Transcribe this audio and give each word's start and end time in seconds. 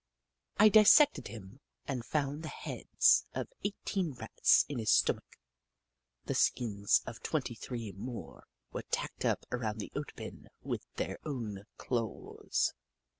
I 0.57 0.69
dissected 0.69 1.27
him 1.27 1.59
and 1.85 2.03
found 2.03 2.41
the 2.41 2.47
heads 2.49 3.27
of 3.35 3.49
eighteen 3.63 4.13
Rats 4.13 4.65
in 4.67 4.79
his 4.79 4.89
stomach. 4.89 5.37
The 6.25 6.33
skins 6.33 7.03
of 7.05 7.21
twenty 7.21 7.53
three 7.53 7.91
more 7.91 8.47
were 8.71 8.81
tacked 8.89 9.25
up 9.25 9.45
around 9.51 9.77
the 9.77 9.91
oat 9.95 10.11
bin 10.15 10.47
with 10.63 10.87
their 10.95 11.19
own 11.23 11.65
claws. 11.77 12.73